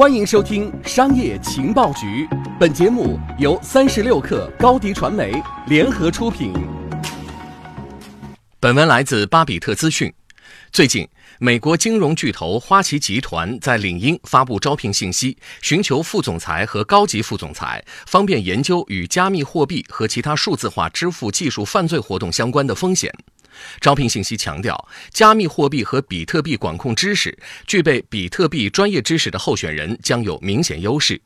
[0.00, 2.26] 欢迎收听《商业情报局》，
[2.58, 5.30] 本节目由三十六克高低传媒
[5.66, 6.54] 联合出品。
[8.58, 10.10] 本文来自巴比特资讯。
[10.72, 11.06] 最近，
[11.38, 23.12] 美国金融巨头花旗集团在领英发布招聘信息，寻求副总裁和高级副总裁，方便研究与加密货币和其他数字化支付技术犯罪活动相关的风险。
[23.80, 27.36] 招聘信息强调，加密货币和比特币管控知识，
[27.66, 31.20] 具备比特币专业知识的候选人将有明显优势。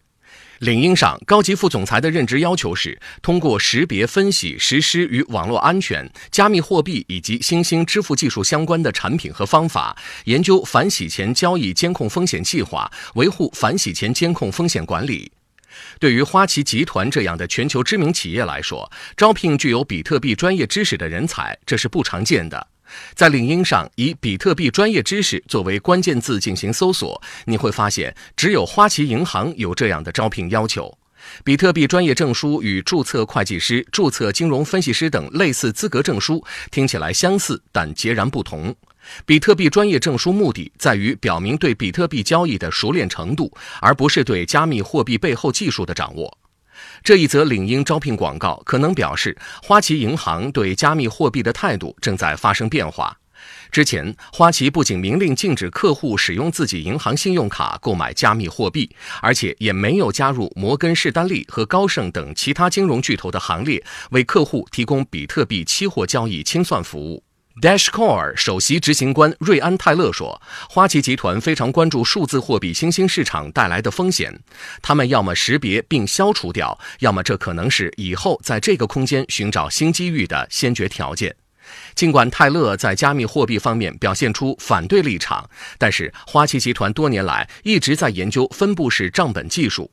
[0.61, 15.31] 领英上，高级副总裁的任职要求是通过识别、分析、实施与网络安全、加密货币以及新兴支付技术相关的产品和方法，研究反洗钱交易监控风险计划，维护反洗钱监控风险管理。
[15.99, 22.67] 对于花旗集团这样的全球知名企业来说，招聘具有比特币专业知识的人才，这是不常见的。
[23.15, 30.97] 在领英上以“比特币专业知识”作为关键字进行搜索，你会发现只有花旗银行有这样的招聘要求。
[31.43, 38.77] 比特币专业证书与注册会计师、注册金融分析师等类似资格证书听起来相似，但截然不同。
[39.27, 46.39] 比特币专业证书目的在于表明对比特币交易的熟练程度，而不是对加密货币背后技术的掌握。
[47.03, 53.17] 这一则领英招聘广告可能表示，花旗银行对加密货币的态度正在发生变化。
[53.71, 58.89] 之前，花旗不仅明令禁止客户使用自己银行信用卡购买加密货币，
[59.21, 67.24] 而且也没有加入摩根士丹利和高盛等其他金融巨头的行列，为客户提供比特币期货交易清算服务。
[67.63, 74.37] Dashcore 首席执行官瑞安·泰勒说：“花旗集团非常关注数字货币新兴市场带来的风险，
[74.83, 81.35] 他们要么识别并消除掉，要么这可能是以后在这个空间寻找新机遇的先决条件。”
[81.95, 89.91] 尽管泰勒在加密货币方面表现出反对立场，但是花旗集团多年来一直在研究分布式账本技术。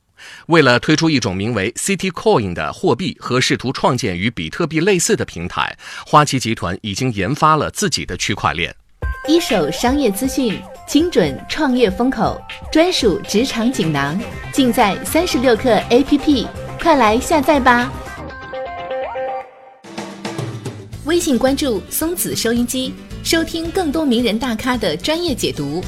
[0.48, 8.76] 为了推出一种名为 City Coin 的货币和试图创建与比特币类似的平台，花旗集团已经研发了自己的区块链。
[9.28, 14.20] 一手商业资讯，精准创业风口，专属职场锦囊，
[14.52, 16.48] 尽在三十六课 APP，
[16.82, 17.92] 快来下载吧！
[21.06, 22.94] 微信关注松子收音机，
[23.24, 25.84] 收听更多名人大咖的专业解读。